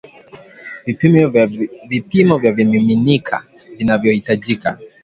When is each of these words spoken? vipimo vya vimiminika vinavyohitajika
vipimo 2.25 2.37
vya 2.39 2.51
vimiminika 2.53 3.43
vinavyohitajika 3.77 4.77